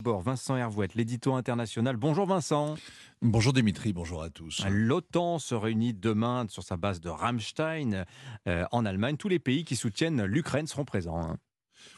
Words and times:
D'abord, 0.00 0.22
Vincent 0.22 0.56
Hervouette, 0.56 0.94
l'édito 0.94 1.34
international. 1.34 1.98
Bonjour 1.98 2.24
Vincent. 2.24 2.74
Bonjour 3.20 3.52
Dimitri, 3.52 3.92
bonjour 3.92 4.22
à 4.22 4.30
tous. 4.30 4.64
L'OTAN 4.70 5.38
se 5.38 5.54
réunit 5.54 5.92
demain 5.92 6.46
sur 6.48 6.62
sa 6.62 6.78
base 6.78 7.00
de 7.00 7.10
Ramstein 7.10 8.06
euh, 8.48 8.64
en 8.72 8.86
Allemagne. 8.86 9.18
Tous 9.18 9.28
les 9.28 9.38
pays 9.38 9.62
qui 9.66 9.76
soutiennent 9.76 10.24
l'Ukraine 10.24 10.66
seront 10.66 10.86
présents. 10.86 11.20
Hein. 11.20 11.36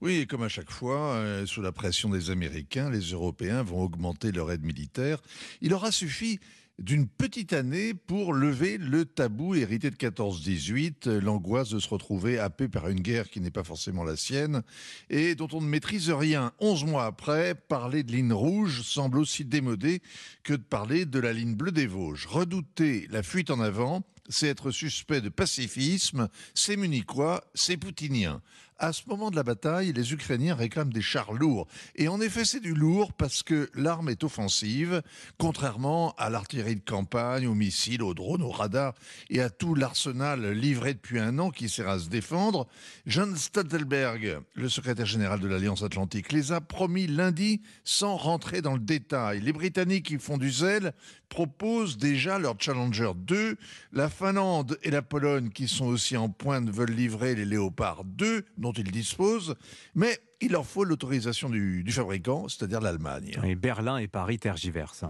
Oui, 0.00 0.18
et 0.18 0.26
comme 0.26 0.44
à 0.44 0.48
chaque 0.48 0.70
fois, 0.70 1.14
euh, 1.14 1.44
sous 1.44 1.60
la 1.60 1.72
pression 1.72 2.08
des 2.08 2.30
Américains, 2.30 2.88
les 2.88 3.00
Européens 3.00 3.64
vont 3.64 3.82
augmenter 3.82 4.30
leur 4.30 4.52
aide 4.52 4.62
militaire. 4.62 5.18
Il 5.60 5.74
aura 5.74 5.90
suffi 5.90 6.38
d'une 6.78 7.08
petite 7.08 7.52
année 7.52 7.92
pour 7.92 8.32
lever 8.32 8.78
le 8.78 9.04
tabou 9.04 9.54
hérité 9.56 9.90
de 9.90 9.96
14-18, 9.96 11.08
euh, 11.08 11.20
l'angoisse 11.20 11.70
de 11.70 11.80
se 11.80 11.88
retrouver 11.88 12.38
happé 12.38 12.68
par 12.68 12.88
une 12.88 13.00
guerre 13.00 13.30
qui 13.30 13.40
n'est 13.40 13.50
pas 13.50 13.64
forcément 13.64 14.04
la 14.04 14.16
sienne 14.16 14.62
et 15.10 15.34
dont 15.34 15.48
on 15.52 15.60
ne 15.60 15.66
maîtrise 15.66 16.10
rien. 16.10 16.52
Onze 16.60 16.84
mois 16.84 17.04
après, 17.04 17.54
parler 17.56 18.04
de 18.04 18.12
ligne 18.12 18.32
rouge 18.32 18.82
semble 18.82 19.18
aussi 19.18 19.44
démodé 19.44 20.02
que 20.44 20.54
de 20.54 20.62
parler 20.62 21.04
de 21.04 21.18
la 21.18 21.32
ligne 21.32 21.56
bleue 21.56 21.72
des 21.72 21.88
Vosges. 21.88 22.26
Redouter 22.26 23.08
la 23.10 23.24
fuite 23.24 23.50
en 23.50 23.60
avant, 23.60 24.04
c'est 24.28 24.48
être 24.48 24.70
suspect 24.70 25.20
de 25.20 25.30
pacifisme, 25.30 26.28
c'est 26.54 26.76
munichois, 26.76 27.42
c'est 27.54 27.76
poutinien. 27.76 28.40
À 28.80 28.92
ce 28.92 29.02
moment 29.08 29.32
de 29.32 29.34
la 29.34 29.42
bataille, 29.42 29.92
les 29.92 30.12
Ukrainiens 30.12 30.54
réclament 30.54 30.92
des 30.92 31.02
chars 31.02 31.32
lourds. 31.32 31.66
Et 31.96 32.06
en 32.06 32.20
effet, 32.20 32.44
c'est 32.44 32.60
du 32.60 32.74
lourd 32.74 33.12
parce 33.12 33.42
que 33.42 33.68
l'arme 33.74 34.08
est 34.08 34.22
offensive, 34.22 35.02
contrairement 35.36 36.14
à 36.16 36.30
l'artillerie 36.30 36.76
de 36.76 36.88
campagne, 36.88 37.48
aux 37.48 37.56
missiles, 37.56 38.04
aux 38.04 38.14
drones, 38.14 38.44
aux 38.44 38.52
radars 38.52 38.94
et 39.30 39.40
à 39.40 39.50
tout 39.50 39.74
l'arsenal 39.74 40.52
livré 40.52 40.94
depuis 40.94 41.18
un 41.18 41.40
an 41.40 41.50
qui 41.50 41.68
sert 41.68 41.88
à 41.88 41.98
se 41.98 42.08
défendre. 42.08 42.68
John 43.04 43.34
Stoltenberg, 43.34 44.42
le 44.54 44.68
secrétaire 44.68 45.06
général 45.06 45.40
de 45.40 45.48
l'Alliance 45.48 45.82
Atlantique, 45.82 46.30
les 46.30 46.52
a 46.52 46.60
promis 46.60 47.08
lundi 47.08 47.60
sans 47.82 48.16
rentrer 48.16 48.62
dans 48.62 48.74
le 48.74 48.78
détail. 48.78 49.40
Les 49.40 49.52
Britanniques 49.52 50.06
qui 50.06 50.18
font 50.18 50.38
du 50.38 50.52
zèle 50.52 50.92
proposent 51.28 51.98
déjà 51.98 52.38
leur 52.38 52.54
Challenger 52.58 53.10
2. 53.16 53.56
La 53.92 54.08
Finlande 54.08 54.78
et 54.84 54.90
la 54.92 55.02
Pologne, 55.02 55.50
qui 55.50 55.66
sont 55.66 55.86
aussi 55.86 56.16
en 56.16 56.28
pointe, 56.28 56.70
veulent 56.70 56.92
livrer 56.92 57.34
les 57.34 57.44
Léopard 57.44 58.04
2 58.04 58.44
dont 58.56 58.67
ils 58.72 58.90
disposent, 58.90 59.54
mais 59.94 60.18
il 60.40 60.52
leur 60.52 60.66
faut 60.66 60.84
l'autorisation 60.84 61.48
du, 61.50 61.82
du, 61.82 61.92
fabricant, 61.92 62.48
c'est-à-dire 62.48 62.80
l'Allemagne. 62.80 63.38
Et 63.44 63.54
Berlin 63.54 63.98
et 63.98 64.08
Paris 64.08 64.38
tergiversent. 64.38 65.04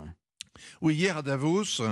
Oui, 0.81 0.95
hier 0.95 1.17
à 1.17 1.23
Davos, 1.23 1.83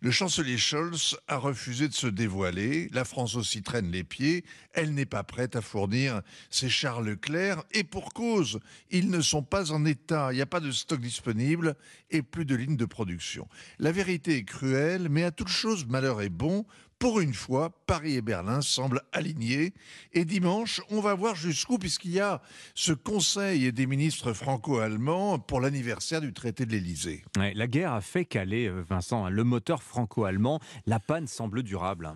le 0.00 0.10
chancelier 0.10 0.58
Scholz 0.58 1.16
a 1.28 1.36
refusé 1.36 1.88
de 1.88 1.94
se 1.94 2.06
dévoiler. 2.06 2.88
La 2.92 3.04
France 3.04 3.36
aussi 3.36 3.62
traîne 3.62 3.90
les 3.90 4.04
pieds. 4.04 4.44
Elle 4.72 4.94
n'est 4.94 5.06
pas 5.06 5.22
prête 5.22 5.56
à 5.56 5.60
fournir 5.60 6.22
ses 6.50 6.68
chars 6.68 7.02
Leclerc. 7.02 7.62
Et 7.72 7.84
pour 7.84 8.12
cause, 8.12 8.60
ils 8.90 9.10
ne 9.10 9.20
sont 9.20 9.42
pas 9.42 9.72
en 9.72 9.84
état. 9.84 10.32
Il 10.32 10.36
n'y 10.36 10.42
a 10.42 10.46
pas 10.46 10.60
de 10.60 10.70
stock 10.70 11.00
disponible 11.00 11.74
et 12.10 12.22
plus 12.22 12.44
de 12.44 12.54
lignes 12.54 12.76
de 12.76 12.84
production. 12.84 13.48
La 13.78 13.92
vérité 13.92 14.36
est 14.36 14.44
cruelle, 14.44 15.08
mais 15.08 15.24
à 15.24 15.30
toute 15.30 15.48
chose, 15.48 15.86
malheur 15.86 16.22
est 16.22 16.28
bon. 16.28 16.66
Pour 16.98 17.20
une 17.20 17.34
fois, 17.34 17.70
Paris 17.86 18.14
et 18.14 18.22
Berlin 18.22 18.60
semblent 18.60 19.02
alignés. 19.12 19.74
Et 20.12 20.24
dimanche, 20.24 20.80
on 20.90 21.00
va 21.00 21.14
voir 21.14 21.34
jusqu'où, 21.34 21.78
puisqu'il 21.78 22.12
y 22.12 22.20
a 22.20 22.40
ce 22.74 22.92
conseil 22.92 23.72
des 23.72 23.86
ministres 23.86 24.32
franco-allemands 24.32 25.38
pour 25.38 25.60
l'anniversaire 25.60 26.20
du 26.20 26.32
traité 26.32 26.66
de 26.66 26.72
l'Élysée. 26.72 27.24
Ouais, 27.36 27.52
la 27.54 27.66
guerre 27.66 27.92
a 27.92 28.00
fait 28.00 28.24
caler, 28.24 28.66
euh, 28.68 28.82
Vincent, 28.88 29.26
hein, 29.26 29.30
le 29.30 29.44
moteur 29.44 29.82
franco-allemand. 29.82 30.60
La 30.86 31.00
panne 31.00 31.26
semble 31.26 31.62
durable. 31.62 32.12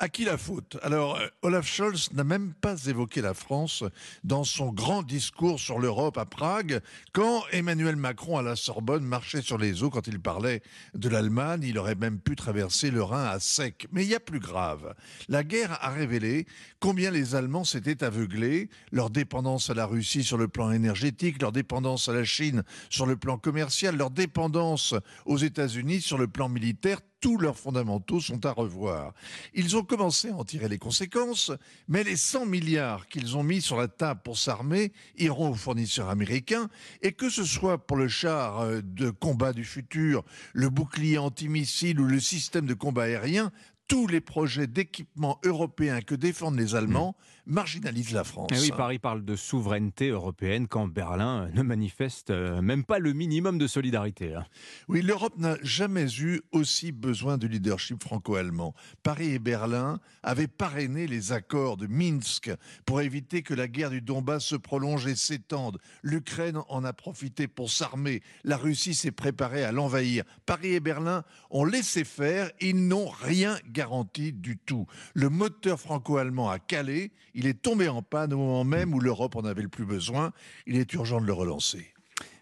À 0.00 0.08
qui 0.08 0.24
la 0.24 0.38
faute? 0.38 0.76
Alors, 0.82 1.16
euh, 1.16 1.26
Olaf 1.42 1.66
Scholz 1.66 2.12
n'a 2.12 2.22
même 2.22 2.54
pas 2.54 2.86
évoqué 2.86 3.20
la 3.20 3.34
France 3.34 3.82
dans 4.22 4.44
son 4.44 4.72
grand 4.72 5.02
discours 5.02 5.58
sur 5.58 5.80
l'Europe 5.80 6.18
à 6.18 6.24
Prague, 6.24 6.80
quand 7.12 7.42
Emmanuel 7.50 7.96
Macron 7.96 8.38
à 8.38 8.42
la 8.42 8.54
Sorbonne 8.54 9.04
marchait 9.04 9.42
sur 9.42 9.58
les 9.58 9.82
eaux 9.82 9.90
quand 9.90 10.06
il 10.06 10.20
parlait 10.20 10.62
de 10.94 11.08
l'Allemagne. 11.08 11.62
Il 11.64 11.78
aurait 11.78 11.96
même 11.96 12.20
pu 12.20 12.36
traverser 12.36 12.92
le 12.92 13.02
Rhin 13.02 13.24
à 13.24 13.40
sec. 13.40 13.88
Mais 13.90 14.04
il 14.04 14.08
y 14.08 14.14
a 14.14 14.20
plus 14.20 14.38
grave. 14.38 14.94
La 15.28 15.42
guerre 15.42 15.76
a 15.82 15.90
révélé 15.90 16.46
combien 16.78 17.10
les 17.10 17.34
Allemands 17.34 17.64
s'étaient 17.64 18.04
aveuglés, 18.04 18.70
leur 18.92 19.10
dépendance 19.10 19.68
à 19.68 19.74
la 19.74 19.86
Russie 19.86 20.22
sur 20.22 20.38
le 20.38 20.46
plan 20.46 20.70
énergétique, 20.70 21.42
leur 21.42 21.50
dépendance 21.50 22.08
à 22.08 22.12
la 22.12 22.24
Chine 22.24 22.62
sur 22.88 23.06
le 23.06 23.16
plan 23.16 23.36
commercial, 23.36 23.96
leur 23.96 24.10
dépendance 24.10 24.94
aux 25.26 25.38
États-Unis 25.38 26.02
sur 26.02 26.18
le 26.18 26.28
plan 26.28 26.48
militaire 26.48 27.00
tous 27.20 27.38
leurs 27.38 27.56
fondamentaux 27.56 28.20
sont 28.20 28.44
à 28.46 28.52
revoir. 28.52 29.12
Ils 29.54 29.76
ont 29.76 29.82
commencé 29.82 30.30
à 30.30 30.36
en 30.36 30.44
tirer 30.44 30.68
les 30.68 30.78
conséquences, 30.78 31.52
mais 31.88 32.04
les 32.04 32.16
100 32.16 32.46
milliards 32.46 33.06
qu'ils 33.08 33.36
ont 33.36 33.42
mis 33.42 33.60
sur 33.60 33.76
la 33.76 33.88
table 33.88 34.20
pour 34.22 34.38
s'armer 34.38 34.92
iront 35.16 35.50
aux 35.50 35.54
fournisseurs 35.54 36.08
américains, 36.08 36.68
et 37.02 37.12
que 37.12 37.30
ce 37.30 37.44
soit 37.44 37.78
pour 37.78 37.96
le 37.96 38.08
char 38.08 38.60
euh, 38.60 38.80
de 38.82 39.10
combat 39.10 39.52
du 39.52 39.64
futur, 39.64 40.24
le 40.52 40.70
bouclier 40.70 41.18
antimissile 41.18 42.00
ou 42.00 42.04
le 42.04 42.20
système 42.20 42.66
de 42.66 42.74
combat 42.74 43.04
aérien, 43.04 43.52
tous 43.88 44.06
les 44.06 44.20
projets 44.20 44.66
d'équipement 44.66 45.40
européens 45.44 46.02
que 46.02 46.14
défendent 46.14 46.58
les 46.58 46.74
Allemands 46.74 47.16
mmh. 47.46 47.52
marginalisent 47.54 48.12
la 48.12 48.22
France. 48.22 48.50
Et 48.52 48.60
oui, 48.60 48.70
Paris 48.76 48.98
parle 48.98 49.24
de 49.24 49.34
souveraineté 49.34 50.08
européenne 50.08 50.68
quand 50.68 50.86
Berlin 50.86 51.48
ne 51.54 51.62
manifeste 51.62 52.28
euh, 52.28 52.60
même 52.60 52.84
pas 52.84 52.98
le 52.98 53.14
minimum 53.14 53.56
de 53.56 53.66
solidarité. 53.66 54.34
Hein. 54.34 54.44
Oui, 54.88 55.00
l'Europe 55.00 55.38
n'a 55.38 55.56
jamais 55.62 56.06
eu 56.20 56.42
aussi 56.52 56.92
besoin 56.92 57.38
du 57.38 57.48
leadership 57.48 58.02
franco-allemand. 58.02 58.74
Paris 59.02 59.32
et 59.32 59.38
Berlin 59.38 60.00
avaient 60.22 60.48
parrainé 60.48 61.06
les 61.06 61.32
accords 61.32 61.78
de 61.78 61.86
Minsk 61.86 62.50
pour 62.84 63.00
éviter 63.00 63.42
que 63.42 63.54
la 63.54 63.68
guerre 63.68 63.90
du 63.90 64.02
Donbass 64.02 64.44
se 64.44 64.56
prolonge 64.56 65.06
et 65.06 65.16
s'étende. 65.16 65.78
L'Ukraine 66.02 66.58
en 66.68 66.84
a 66.84 66.92
profité 66.92 67.48
pour 67.48 67.70
s'armer. 67.70 68.22
La 68.44 68.58
Russie 68.58 68.94
s'est 68.94 69.12
préparée 69.12 69.64
à 69.64 69.72
l'envahir. 69.72 70.24
Paris 70.44 70.74
et 70.74 70.80
Berlin 70.80 71.24
ont 71.48 71.64
laissé 71.64 72.04
faire. 72.04 72.50
Ils 72.60 72.86
n'ont 72.86 73.08
rien 73.08 73.56
gagné 73.64 73.77
garantie 73.78 74.32
du 74.32 74.58
tout. 74.58 74.86
Le 75.14 75.28
moteur 75.28 75.78
franco-allemand 75.78 76.50
a 76.50 76.58
calé, 76.58 77.12
il 77.34 77.46
est 77.46 77.62
tombé 77.62 77.88
en 77.88 78.02
panne 78.02 78.32
au 78.32 78.38
moment 78.38 78.64
même 78.64 78.92
où 78.92 78.98
l'Europe 78.98 79.36
en 79.36 79.44
avait 79.44 79.62
le 79.62 79.68
plus 79.68 79.84
besoin. 79.84 80.32
Il 80.66 80.76
est 80.76 80.92
urgent 80.94 81.20
de 81.20 81.26
le 81.26 81.32
relancer. 81.32 81.94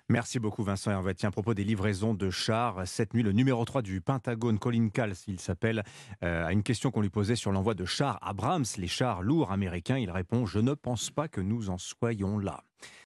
Merci 0.09 0.39
beaucoup 0.39 0.63
Vincent 0.63 0.91
Hervé. 0.91 1.15
à 1.21 1.31
propos 1.31 1.53
des 1.53 1.65
livraisons 1.65 2.15
de 2.15 2.31
chars, 2.31 2.87
cette 2.87 3.13
nuit, 3.13 3.23
le 3.23 3.33
numéro 3.33 3.63
3 3.67 3.83
du 3.83 4.01
Pentagone, 4.01 4.59
Colin 4.59 4.89
Kals, 4.89 5.17
il 5.27 5.39
s'appelle, 5.39 5.83
euh, 6.23 6.47
à 6.47 6.53
une 6.53 6.63
question 6.63 6.91
qu'on 6.91 7.03
lui 7.03 7.11
posait 7.11 7.37
sur 7.37 7.53
l'envoi 7.53 7.75
de 7.75 7.85
chars 7.85 8.19
Abrams, 8.23 8.65
les 8.79 8.87
chars 8.87 9.21
lourds 9.21 9.53
américains, 9.53 9.99
il 9.99 10.11
répond 10.11 10.47
«Je 10.47 10.61
ne 10.61 10.73
pense 10.73 11.11
pas 11.11 11.29
que 11.29 11.43
nous 11.43 11.69
en 11.69 11.77
soyons 11.77 12.39
là». 12.39 12.63